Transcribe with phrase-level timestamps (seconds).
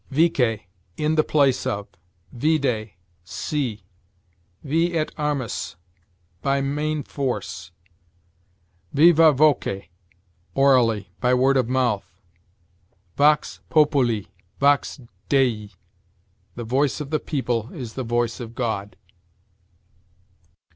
[0.09, 0.61] Vice:
[0.97, 1.87] in the place of.
[2.31, 3.83] Vide: see.
[4.63, 5.75] Vi et armis:
[6.41, 7.69] by main force.
[8.91, 9.83] Viva voce:
[10.55, 12.19] orally; by word of mouth.
[13.15, 14.23] Vox populi,
[14.59, 15.69] vox Dei:
[16.55, 18.95] the voice of the people is the voice of God.